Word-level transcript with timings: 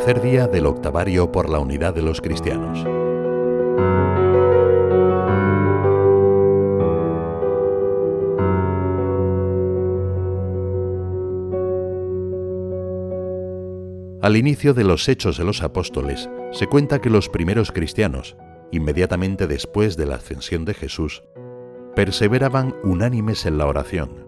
tercer 0.00 0.22
día 0.22 0.46
del 0.46 0.64
octavario 0.64 1.30
por 1.30 1.50
la 1.50 1.58
unidad 1.58 1.92
de 1.92 2.00
los 2.00 2.22
cristianos. 2.22 2.78
Al 14.22 14.36
inicio 14.38 14.72
de 14.72 14.84
los 14.84 15.06
Hechos 15.06 15.36
de 15.36 15.44
los 15.44 15.62
Apóstoles, 15.62 16.30
se 16.52 16.66
cuenta 16.66 17.02
que 17.02 17.10
los 17.10 17.28
primeros 17.28 17.70
cristianos, 17.70 18.38
inmediatamente 18.70 19.46
después 19.46 19.98
de 19.98 20.06
la 20.06 20.14
ascensión 20.14 20.64
de 20.64 20.72
Jesús, 20.72 21.24
perseveraban 21.94 22.74
unánimes 22.84 23.44
en 23.44 23.58
la 23.58 23.66
oración. 23.66 24.26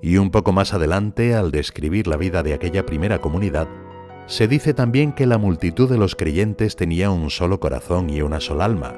Y 0.00 0.16
un 0.16 0.30
poco 0.30 0.52
más 0.52 0.72
adelante, 0.72 1.34
al 1.34 1.50
describir 1.50 2.06
la 2.06 2.16
vida 2.16 2.42
de 2.42 2.54
aquella 2.54 2.86
primera 2.86 3.20
comunidad, 3.20 3.68
se 4.26 4.48
dice 4.48 4.74
también 4.74 5.12
que 5.12 5.26
la 5.26 5.38
multitud 5.38 5.90
de 5.90 5.98
los 5.98 6.16
creyentes 6.16 6.76
tenía 6.76 7.10
un 7.10 7.30
solo 7.30 7.60
corazón 7.60 8.08
y 8.10 8.22
una 8.22 8.40
sola 8.40 8.64
alma, 8.64 8.96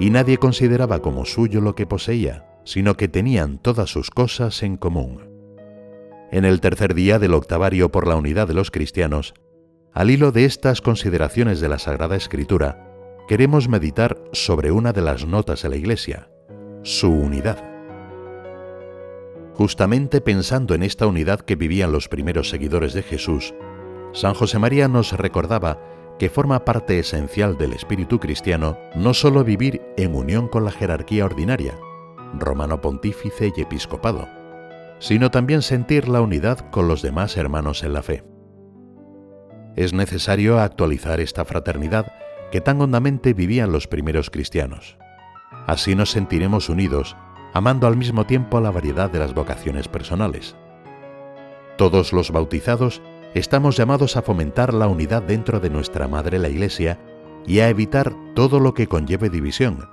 y 0.00 0.10
nadie 0.10 0.38
consideraba 0.38 1.00
como 1.00 1.24
suyo 1.24 1.60
lo 1.60 1.74
que 1.74 1.86
poseía, 1.86 2.46
sino 2.64 2.96
que 2.96 3.08
tenían 3.08 3.58
todas 3.58 3.90
sus 3.90 4.10
cosas 4.10 4.62
en 4.62 4.76
común. 4.76 5.28
En 6.30 6.44
el 6.44 6.60
tercer 6.60 6.94
día 6.94 7.18
del 7.18 7.34
octavario 7.34 7.90
por 7.90 8.06
la 8.06 8.16
unidad 8.16 8.46
de 8.46 8.54
los 8.54 8.70
cristianos, 8.70 9.34
al 9.94 10.10
hilo 10.10 10.32
de 10.32 10.44
estas 10.44 10.82
consideraciones 10.82 11.60
de 11.60 11.68
la 11.68 11.78
Sagrada 11.78 12.16
Escritura, 12.16 12.84
queremos 13.26 13.68
meditar 13.68 14.18
sobre 14.32 14.70
una 14.70 14.92
de 14.92 15.02
las 15.02 15.26
notas 15.26 15.62
de 15.62 15.70
la 15.70 15.76
Iglesia, 15.76 16.30
su 16.82 17.10
unidad. 17.10 17.64
Justamente 19.54 20.20
pensando 20.20 20.74
en 20.74 20.82
esta 20.82 21.06
unidad 21.06 21.40
que 21.40 21.56
vivían 21.56 21.90
los 21.90 22.08
primeros 22.08 22.50
seguidores 22.50 22.92
de 22.92 23.02
Jesús, 23.02 23.54
San 24.12 24.34
José 24.34 24.58
María 24.58 24.88
nos 24.88 25.12
recordaba 25.12 25.78
que 26.18 26.30
forma 26.30 26.64
parte 26.64 26.98
esencial 26.98 27.56
del 27.56 27.72
espíritu 27.72 28.18
cristiano 28.18 28.76
no 28.94 29.14
sólo 29.14 29.44
vivir 29.44 29.82
en 29.96 30.14
unión 30.14 30.48
con 30.48 30.64
la 30.64 30.72
jerarquía 30.72 31.24
ordinaria, 31.24 31.78
romano 32.34 32.80
pontífice 32.80 33.52
y 33.56 33.60
episcopado, 33.60 34.28
sino 34.98 35.30
también 35.30 35.62
sentir 35.62 36.08
la 36.08 36.20
unidad 36.20 36.70
con 36.70 36.88
los 36.88 37.02
demás 37.02 37.36
hermanos 37.36 37.84
en 37.84 37.92
la 37.92 38.02
fe. 38.02 38.24
Es 39.76 39.92
necesario 39.92 40.58
actualizar 40.58 41.20
esta 41.20 41.44
fraternidad 41.44 42.12
que 42.50 42.60
tan 42.60 42.80
hondamente 42.80 43.34
vivían 43.34 43.70
los 43.70 43.86
primeros 43.86 44.30
cristianos. 44.30 44.98
Así 45.66 45.94
nos 45.94 46.10
sentiremos 46.10 46.68
unidos, 46.68 47.16
amando 47.52 47.86
al 47.86 47.96
mismo 47.96 48.26
tiempo 48.26 48.60
la 48.60 48.70
variedad 48.70 49.10
de 49.10 49.20
las 49.20 49.34
vocaciones 49.34 49.86
personales. 49.86 50.56
Todos 51.76 52.12
los 52.12 52.32
bautizados 52.32 53.02
estamos 53.34 53.76
llamados 53.76 54.16
a 54.16 54.22
fomentar 54.22 54.74
la 54.74 54.88
unidad 54.88 55.22
dentro 55.22 55.60
de 55.60 55.70
nuestra 55.70 56.08
Madre 56.08 56.38
la 56.38 56.48
Iglesia 56.48 56.98
y 57.46 57.60
a 57.60 57.68
evitar 57.68 58.14
todo 58.34 58.60
lo 58.60 58.74
que 58.74 58.86
conlleve 58.86 59.30
división, 59.30 59.88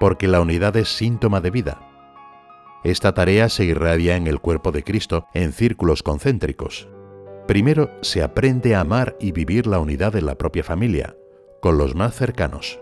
porque 0.00 0.28
la 0.28 0.40
unidad 0.40 0.76
es 0.76 0.88
síntoma 0.88 1.40
de 1.40 1.50
vida 1.50 1.94
esta 2.84 3.14
tarea 3.14 3.48
se 3.48 3.64
irradia 3.64 4.14
en 4.14 4.26
el 4.26 4.40
cuerpo 4.40 4.70
de 4.70 4.84
Cristo 4.84 5.26
en 5.32 5.54
círculos 5.54 6.02
concéntricos. 6.02 6.86
Primero 7.48 7.90
se 8.02 8.22
aprende 8.22 8.74
a 8.74 8.80
amar 8.80 9.16
y 9.18 9.32
vivir 9.32 9.66
la 9.66 9.78
unidad 9.78 10.14
en 10.16 10.26
la 10.26 10.36
propia 10.36 10.62
familia, 10.62 11.16
con 11.62 11.78
los 11.78 11.94
más 11.94 12.14
cercanos. 12.14 12.78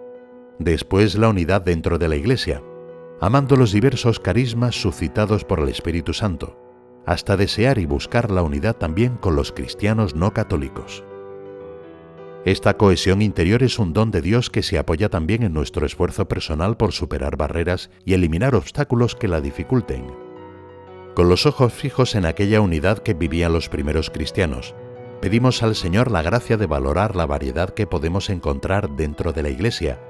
Después 0.58 1.14
la 1.14 1.28
unidad 1.28 1.62
dentro 1.62 1.98
de 1.98 2.08
la 2.08 2.16
Iglesia, 2.16 2.62
amando 3.20 3.54
los 3.54 3.70
diversos 3.70 4.18
carismas 4.18 4.74
suscitados 4.74 5.44
por 5.44 5.60
el 5.60 5.68
Espíritu 5.68 6.12
Santo, 6.12 6.58
hasta 7.06 7.36
desear 7.36 7.78
y 7.78 7.86
buscar 7.86 8.30
la 8.30 8.42
unidad 8.42 8.76
también 8.76 9.16
con 9.16 9.36
los 9.36 9.52
cristianos 9.52 10.14
no 10.14 10.32
católicos. 10.32 11.04
Esta 12.44 12.76
cohesión 12.76 13.22
interior 13.22 13.62
es 13.62 13.78
un 13.78 13.92
don 13.92 14.10
de 14.10 14.20
Dios 14.20 14.50
que 14.50 14.64
se 14.64 14.76
apoya 14.76 15.08
también 15.08 15.44
en 15.44 15.52
nuestro 15.52 15.86
esfuerzo 15.86 16.26
personal 16.26 16.76
por 16.76 16.92
superar 16.92 17.36
barreras 17.36 17.90
y 18.04 18.14
eliminar 18.14 18.56
obstáculos 18.56 19.14
que 19.14 19.28
la 19.28 19.40
dificulten. 19.40 20.06
Con 21.14 21.28
los 21.28 21.46
ojos 21.46 21.72
fijos 21.72 22.16
en 22.16 22.26
aquella 22.26 22.60
unidad 22.60 22.98
que 22.98 23.14
vivían 23.14 23.52
los 23.52 23.68
primeros 23.68 24.10
cristianos, 24.10 24.74
pedimos 25.20 25.62
al 25.62 25.76
Señor 25.76 26.10
la 26.10 26.22
gracia 26.22 26.56
de 26.56 26.66
valorar 26.66 27.14
la 27.14 27.26
variedad 27.26 27.70
que 27.70 27.86
podemos 27.86 28.28
encontrar 28.28 28.90
dentro 28.96 29.32
de 29.32 29.44
la 29.44 29.50
Iglesia, 29.50 30.00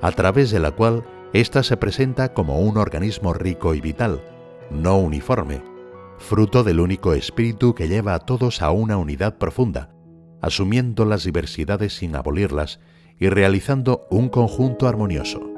a 0.00 0.12
través 0.12 0.52
de 0.52 0.60
la 0.60 0.70
cual 0.70 1.04
ésta 1.32 1.64
se 1.64 1.76
presenta 1.76 2.32
como 2.32 2.60
un 2.60 2.76
organismo 2.76 3.32
rico 3.32 3.74
y 3.74 3.80
vital, 3.80 4.22
no 4.70 4.98
uniforme, 4.98 5.71
fruto 6.22 6.64
del 6.64 6.80
único 6.80 7.12
espíritu 7.12 7.74
que 7.74 7.88
lleva 7.88 8.14
a 8.14 8.20
todos 8.20 8.62
a 8.62 8.70
una 8.70 8.96
unidad 8.96 9.36
profunda, 9.36 9.90
asumiendo 10.40 11.04
las 11.04 11.24
diversidades 11.24 11.94
sin 11.96 12.16
abolirlas 12.16 12.80
y 13.18 13.28
realizando 13.28 14.06
un 14.10 14.28
conjunto 14.28 14.88
armonioso. 14.88 15.52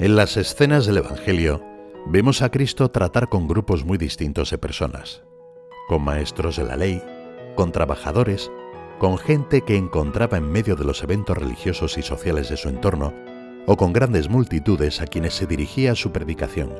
En 0.00 0.16
las 0.16 0.36
escenas 0.36 0.86
del 0.86 0.98
Evangelio 0.98 1.62
vemos 2.06 2.40
a 2.42 2.50
Cristo 2.50 2.90
tratar 2.90 3.28
con 3.28 3.46
grupos 3.46 3.84
muy 3.84 3.98
distintos 3.98 4.50
de 4.50 4.58
personas, 4.58 5.22
con 5.88 6.04
maestros 6.04 6.56
de 6.56 6.64
la 6.64 6.76
ley, 6.76 7.02
con 7.56 7.72
trabajadores, 7.72 8.50
con 8.98 9.18
gente 9.18 9.62
que 9.62 9.76
encontraba 9.76 10.36
en 10.36 10.50
medio 10.50 10.76
de 10.76 10.84
los 10.84 11.02
eventos 11.02 11.36
religiosos 11.36 11.98
y 11.98 12.02
sociales 12.02 12.48
de 12.50 12.56
su 12.56 12.68
entorno, 12.68 13.12
o 13.66 13.76
con 13.76 13.92
grandes 13.92 14.28
multitudes 14.28 15.00
a 15.00 15.06
quienes 15.06 15.34
se 15.34 15.46
dirigía 15.46 15.94
su 15.94 16.12
predicación. 16.12 16.74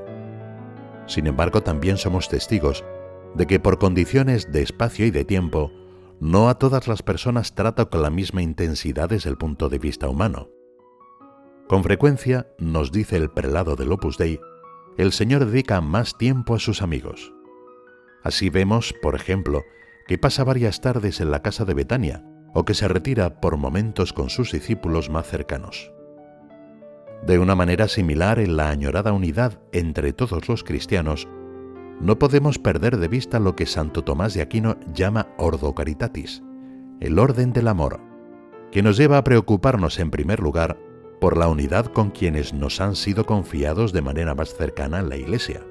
Sin 1.06 1.26
embargo, 1.26 1.62
también 1.62 1.96
somos 1.96 2.28
testigos 2.28 2.84
de 3.34 3.46
que 3.46 3.60
por 3.60 3.78
condiciones 3.78 4.52
de 4.52 4.62
espacio 4.62 5.06
y 5.06 5.10
de 5.10 5.24
tiempo, 5.24 5.72
no 6.20 6.48
a 6.48 6.58
todas 6.58 6.88
las 6.88 7.02
personas 7.02 7.54
trata 7.54 7.86
con 7.86 8.02
la 8.02 8.10
misma 8.10 8.42
intensidad 8.42 9.08
desde 9.08 9.30
el 9.30 9.36
punto 9.36 9.68
de 9.68 9.78
vista 9.78 10.08
humano. 10.08 10.48
Con 11.68 11.84
frecuencia, 11.84 12.46
nos 12.58 12.90
dice 12.90 13.16
el 13.16 13.30
prelado 13.30 13.76
del 13.76 13.92
Opus 13.92 14.18
Dei, 14.18 14.40
el 14.96 15.12
Señor 15.12 15.44
dedica 15.44 15.80
más 15.80 16.16
tiempo 16.18 16.54
a 16.54 16.58
sus 16.58 16.82
amigos. 16.82 17.32
Así 18.22 18.50
vemos, 18.50 18.94
por 19.00 19.14
ejemplo, 19.14 19.64
que 20.06 20.18
pasa 20.18 20.44
varias 20.44 20.80
tardes 20.80 21.20
en 21.20 21.30
la 21.30 21.42
casa 21.42 21.64
de 21.64 21.74
Betania 21.74 22.24
o 22.54 22.64
que 22.64 22.74
se 22.74 22.88
retira 22.88 23.40
por 23.40 23.56
momentos 23.56 24.12
con 24.12 24.30
sus 24.30 24.52
discípulos 24.52 25.10
más 25.10 25.26
cercanos. 25.26 25.92
De 27.26 27.38
una 27.38 27.54
manera 27.54 27.88
similar 27.88 28.38
en 28.38 28.56
la 28.56 28.70
añorada 28.70 29.12
unidad 29.12 29.60
entre 29.72 30.12
todos 30.12 30.48
los 30.48 30.64
cristianos, 30.64 31.28
no 32.00 32.18
podemos 32.18 32.58
perder 32.58 32.96
de 32.96 33.08
vista 33.08 33.40
lo 33.40 33.56
que 33.56 33.66
Santo 33.66 34.04
Tomás 34.04 34.34
de 34.34 34.42
Aquino 34.42 34.78
llama 34.94 35.28
Ordo 35.36 35.74
Caritatis, 35.74 36.42
el 37.00 37.18
orden 37.18 37.52
del 37.52 37.68
amor, 37.68 38.00
que 38.70 38.82
nos 38.82 38.96
lleva 38.96 39.18
a 39.18 39.24
preocuparnos 39.24 39.98
en 39.98 40.10
primer 40.10 40.40
lugar 40.40 40.78
por 41.20 41.36
la 41.36 41.48
unidad 41.48 41.86
con 41.86 42.10
quienes 42.10 42.54
nos 42.54 42.80
han 42.80 42.94
sido 42.94 43.26
confiados 43.26 43.92
de 43.92 44.02
manera 44.02 44.34
más 44.34 44.54
cercana 44.54 45.00
en 45.00 45.08
la 45.08 45.16
Iglesia. 45.16 45.62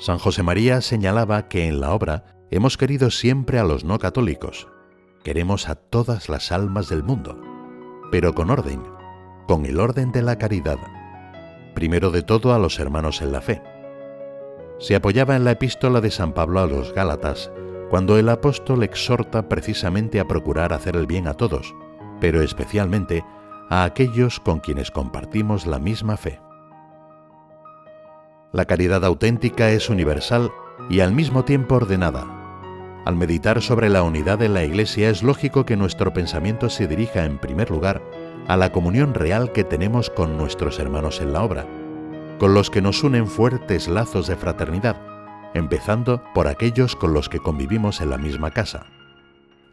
San 0.00 0.18
José 0.18 0.42
María 0.42 0.80
señalaba 0.80 1.48
que 1.48 1.68
en 1.68 1.78
la 1.80 1.92
obra 1.92 2.24
Hemos 2.52 2.76
querido 2.76 3.10
siempre 3.10 3.60
a 3.60 3.64
los 3.64 3.84
no 3.84 4.00
católicos. 4.00 4.66
Queremos 5.22 5.68
a 5.68 5.76
todas 5.76 6.28
las 6.28 6.50
almas 6.50 6.88
del 6.88 7.04
mundo, 7.04 7.40
pero 8.10 8.34
con 8.34 8.50
orden, 8.50 8.82
con 9.46 9.66
el 9.66 9.78
orden 9.78 10.10
de 10.10 10.22
la 10.22 10.36
caridad. 10.36 10.78
Primero 11.74 12.10
de 12.10 12.22
todo 12.22 12.52
a 12.52 12.58
los 12.58 12.80
hermanos 12.80 13.22
en 13.22 13.30
la 13.30 13.40
fe. 13.40 13.62
Se 14.80 14.96
apoyaba 14.96 15.36
en 15.36 15.44
la 15.44 15.52
epístola 15.52 16.00
de 16.00 16.10
San 16.10 16.32
Pablo 16.32 16.58
a 16.58 16.66
los 16.66 16.92
Gálatas, 16.92 17.52
cuando 17.88 18.18
el 18.18 18.28
apóstol 18.28 18.82
exhorta 18.82 19.48
precisamente 19.48 20.18
a 20.18 20.26
procurar 20.26 20.72
hacer 20.72 20.96
el 20.96 21.06
bien 21.06 21.28
a 21.28 21.34
todos, 21.34 21.72
pero 22.20 22.42
especialmente 22.42 23.22
a 23.68 23.84
aquellos 23.84 24.40
con 24.40 24.58
quienes 24.58 24.90
compartimos 24.90 25.66
la 25.66 25.78
misma 25.78 26.16
fe. 26.16 26.40
La 28.52 28.64
caridad 28.64 29.04
auténtica 29.04 29.70
es 29.70 29.90
universal 29.90 30.50
y 30.88 31.00
al 31.00 31.12
mismo 31.12 31.44
tiempo 31.44 31.76
ordenada, 31.76 32.40
al 33.04 33.16
meditar 33.16 33.62
sobre 33.62 33.88
la 33.88 34.02
unidad 34.02 34.38
de 34.38 34.48
la 34.48 34.64
Iglesia 34.64 35.08
es 35.08 35.22
lógico 35.22 35.64
que 35.64 35.76
nuestro 35.76 36.12
pensamiento 36.12 36.68
se 36.68 36.86
dirija 36.86 37.24
en 37.24 37.38
primer 37.38 37.70
lugar 37.70 38.02
a 38.46 38.56
la 38.56 38.72
comunión 38.72 39.14
real 39.14 39.52
que 39.52 39.64
tenemos 39.64 40.10
con 40.10 40.36
nuestros 40.36 40.78
hermanos 40.78 41.20
en 41.20 41.32
la 41.32 41.42
obra, 41.42 41.66
con 42.38 42.52
los 42.52 42.70
que 42.70 42.82
nos 42.82 43.02
unen 43.02 43.26
fuertes 43.26 43.88
lazos 43.88 44.26
de 44.26 44.36
fraternidad, 44.36 45.00
empezando 45.54 46.22
por 46.34 46.46
aquellos 46.46 46.94
con 46.94 47.14
los 47.14 47.28
que 47.28 47.38
convivimos 47.38 48.00
en 48.00 48.10
la 48.10 48.18
misma 48.18 48.50
casa. 48.50 48.86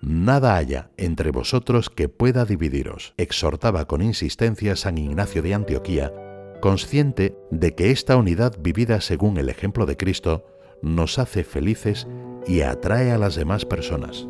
Nada 0.01 0.55
haya 0.55 0.91
entre 0.95 1.31
vosotros 1.31 1.89
que 1.89 2.07
pueda 2.07 2.45
dividiros, 2.45 3.13
exhortaba 3.17 3.85
con 3.85 4.01
insistencia 4.01 4.75
San 4.75 4.97
Ignacio 4.97 5.41
de 5.41 5.53
Antioquía, 5.53 6.13
consciente 6.59 7.35
de 7.51 7.75
que 7.75 7.91
esta 7.91 8.15
unidad 8.17 8.55
vivida 8.59 9.01
según 9.01 9.37
el 9.37 9.49
ejemplo 9.49 9.85
de 9.85 9.97
Cristo 9.97 10.45
nos 10.81 11.19
hace 11.19 11.43
felices 11.43 12.07
y 12.45 12.61
atrae 12.61 13.11
a 13.11 13.17
las 13.17 13.35
demás 13.35 13.65
personas. 13.65 14.27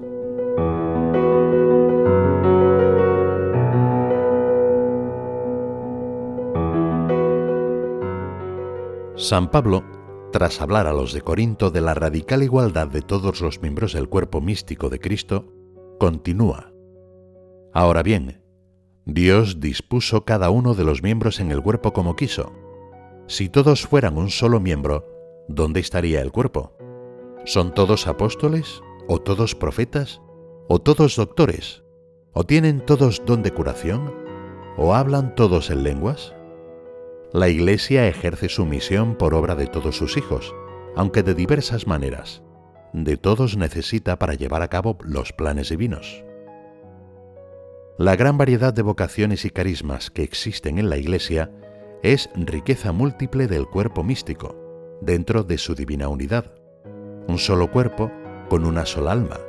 San 9.15 9.49
Pablo, 9.49 9.83
tras 10.31 10.61
hablar 10.61 10.85
a 10.85 10.93
los 10.93 11.11
de 11.11 11.21
Corinto 11.21 11.71
de 11.71 11.81
la 11.81 11.95
radical 11.95 12.43
igualdad 12.43 12.87
de 12.87 13.01
todos 13.01 13.41
los 13.41 13.61
miembros 13.61 13.93
del 13.93 14.09
cuerpo 14.09 14.41
místico 14.41 14.89
de 14.89 14.99
Cristo, 14.99 15.51
continúa. 15.99 16.71
Ahora 17.73 18.03
bien, 18.03 18.43
Dios 19.09 19.61
dispuso 19.61 20.25
cada 20.25 20.49
uno 20.49 20.73
de 20.73 20.83
los 20.83 21.01
miembros 21.01 21.39
en 21.39 21.49
el 21.49 21.63
cuerpo 21.63 21.93
como 21.93 22.17
quiso. 22.17 22.51
Si 23.27 23.47
todos 23.47 23.87
fueran 23.87 24.17
un 24.17 24.29
solo 24.29 24.59
miembro, 24.59 25.05
¿dónde 25.47 25.79
estaría 25.79 26.21
el 26.21 26.33
cuerpo? 26.33 26.75
¿Son 27.45 27.73
todos 27.73 28.05
apóstoles? 28.07 28.81
¿O 29.07 29.21
todos 29.21 29.55
profetas? 29.55 30.21
¿O 30.67 30.79
todos 30.79 31.15
doctores? 31.15 31.85
¿O 32.33 32.43
tienen 32.43 32.81
todos 32.85 33.21
don 33.25 33.43
de 33.43 33.51
curación? 33.51 34.13
¿O 34.75 34.93
hablan 34.93 35.35
todos 35.35 35.69
en 35.69 35.83
lenguas? 35.83 36.35
La 37.31 37.47
Iglesia 37.47 38.09
ejerce 38.09 38.49
su 38.49 38.65
misión 38.65 39.15
por 39.15 39.35
obra 39.35 39.55
de 39.55 39.67
todos 39.67 39.95
sus 39.95 40.17
hijos, 40.17 40.53
aunque 40.97 41.23
de 41.23 41.33
diversas 41.33 41.87
maneras. 41.87 42.43
De 42.91 43.15
todos 43.15 43.55
necesita 43.55 44.19
para 44.19 44.33
llevar 44.33 44.63
a 44.63 44.67
cabo 44.67 44.97
los 45.01 45.31
planes 45.31 45.69
divinos. 45.69 46.26
La 47.99 48.15
gran 48.15 48.37
variedad 48.37 48.75
de 48.75 48.83
vocaciones 48.83 49.43
y 49.43 49.49
carismas 49.49 50.11
que 50.11 50.21
existen 50.21 50.77
en 50.77 50.87
la 50.87 50.97
Iglesia 50.97 51.49
es 52.03 52.29
riqueza 52.35 52.91
múltiple 52.91 53.47
del 53.47 53.65
cuerpo 53.65 54.03
místico, 54.03 54.55
dentro 55.01 55.43
de 55.43 55.57
su 55.57 55.73
divina 55.73 56.07
unidad. 56.07 56.53
Un 57.27 57.39
solo 57.39 57.71
cuerpo 57.71 58.11
con 58.49 58.65
una 58.65 58.85
sola 58.85 59.13
alma, 59.13 59.39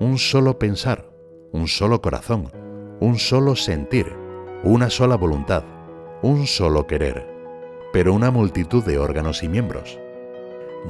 un 0.00 0.18
solo 0.18 0.58
pensar, 0.58 1.08
un 1.52 1.68
solo 1.68 2.02
corazón, 2.02 2.50
un 2.98 3.16
solo 3.16 3.54
sentir, 3.54 4.12
una 4.64 4.90
sola 4.90 5.14
voluntad, 5.14 5.62
un 6.20 6.48
solo 6.48 6.88
querer, 6.88 7.24
pero 7.92 8.12
una 8.12 8.32
multitud 8.32 8.82
de 8.82 8.98
órganos 8.98 9.44
y 9.44 9.48
miembros. 9.48 10.00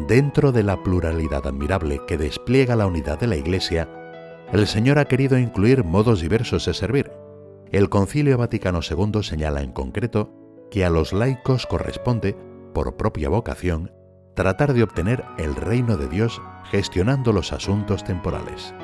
Dentro 0.08 0.52
de 0.52 0.62
la 0.62 0.82
pluralidad 0.82 1.46
admirable 1.46 2.00
que 2.06 2.16
despliega 2.16 2.76
la 2.76 2.86
unidad 2.86 3.20
de 3.20 3.26
la 3.26 3.36
Iglesia, 3.36 3.90
el 4.52 4.66
Señor 4.66 4.98
ha 4.98 5.06
querido 5.06 5.38
incluir 5.38 5.84
modos 5.84 6.20
diversos 6.20 6.66
de 6.66 6.74
servir. 6.74 7.10
El 7.72 7.88
Concilio 7.88 8.38
Vaticano 8.38 8.80
II 8.88 9.22
señala 9.22 9.62
en 9.62 9.72
concreto 9.72 10.32
que 10.70 10.84
a 10.84 10.90
los 10.90 11.12
laicos 11.12 11.66
corresponde, 11.66 12.36
por 12.72 12.96
propia 12.96 13.28
vocación, 13.28 13.92
tratar 14.34 14.74
de 14.74 14.82
obtener 14.82 15.24
el 15.38 15.54
reino 15.56 15.96
de 15.96 16.08
Dios 16.08 16.40
gestionando 16.70 17.32
los 17.32 17.52
asuntos 17.52 18.04
temporales. 18.04 18.74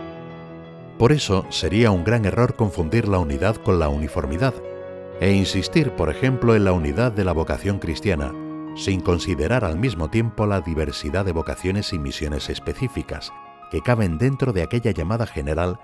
Por 0.99 1.12
eso 1.12 1.47
sería 1.51 1.91
un 1.91 2.05
gran 2.05 2.25
error 2.25 2.56
confundir 2.56 3.09
la 3.09 3.19
unidad 3.19 3.56
con 3.56 3.79
la 3.79 3.89
uniformidad 3.89 4.55
e 5.21 5.33
insistir, 5.33 5.93
por 5.93 6.11
ejemplo, 6.11 6.55
en 6.55 6.65
la 6.65 6.73
unidad 6.73 7.13
de 7.13 7.25
la 7.25 7.33
vocación 7.33 7.79
cristiana, 7.79 8.33
sin 8.77 9.01
considerar 9.01 9.65
al 9.65 9.79
mismo 9.79 10.09
tiempo 10.09 10.47
la 10.47 10.61
diversidad 10.61 11.25
de 11.25 11.33
vocaciones 11.33 11.93
y 11.93 11.99
misiones 11.99 12.49
específicas 12.49 13.33
que 13.70 13.82
caben 13.82 14.19
dentro 14.19 14.52
de 14.52 14.62
aquella 14.62 14.90
llamada 14.90 15.26
general 15.26 15.78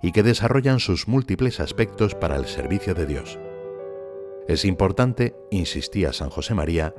y 0.00 0.12
que 0.12 0.22
desarrollan 0.22 0.80
sus 0.80 1.08
múltiples 1.08 1.60
aspectos 1.60 2.14
para 2.14 2.36
el 2.36 2.46
servicio 2.46 2.94
de 2.94 3.06
Dios. 3.06 3.38
Es 4.48 4.64
importante, 4.64 5.36
insistía 5.50 6.12
San 6.12 6.30
José 6.30 6.54
María, 6.54 6.94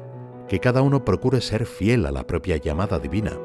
que 0.47 0.59
cada 0.59 0.81
uno 0.81 1.03
procure 1.03 1.41
ser 1.41 1.65
fiel 1.65 2.05
a 2.05 2.11
la 2.11 2.25
propia 2.25 2.57
llamada 2.57 2.99
divina, 2.99 3.37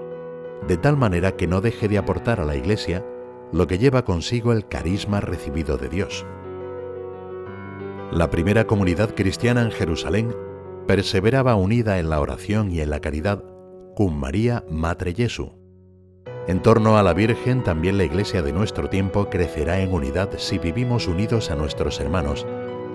de 0.67 0.77
tal 0.77 0.97
manera 0.97 1.37
que 1.37 1.47
no 1.47 1.61
deje 1.61 1.89
de 1.89 1.99
aportar 1.99 2.41
a 2.41 2.45
la 2.45 2.57
Iglesia 2.57 3.05
lo 3.53 3.67
que 3.67 3.79
lleva 3.79 4.05
consigo 4.05 4.53
el 4.53 4.69
carisma 4.69 5.21
recibido 5.21 5.79
de 5.79 5.89
Dios. 5.89 6.27
La 8.13 8.31
primera 8.31 8.67
comunidad 8.67 9.15
cristiana 9.15 9.63
en 9.63 9.71
Jerusalén 9.71 10.35
perseveraba 10.87 11.55
unida 11.57 11.99
en 11.99 12.09
la 12.09 12.21
oración 12.21 12.71
y 12.71 12.81
en 12.81 12.91
la 12.91 13.01
caridad 13.01 13.45
con 13.95 14.19
María 14.19 14.65
Matre 14.71 15.15
Jesu. 15.15 15.58
En 16.49 16.63
torno 16.63 16.97
a 16.97 17.03
la 17.03 17.13
Virgen 17.13 17.63
también 17.63 17.99
la 17.99 18.05
Iglesia 18.05 18.41
de 18.41 18.55
nuestro 18.55 18.89
tiempo 18.89 19.29
crecerá 19.29 19.81
en 19.81 19.93
unidad 19.93 20.31
si 20.39 20.57
vivimos 20.57 21.07
unidos 21.07 21.51
a 21.51 21.57
nuestros 21.57 22.01
hermanos 22.01 22.47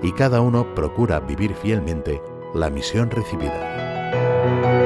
y 0.02 0.12
cada 0.14 0.42
uno 0.42 0.74
procura 0.74 1.20
vivir 1.20 1.54
fielmente 1.54 2.20
la 2.56 2.72
misión 2.72 3.12
recibida. 3.12 4.83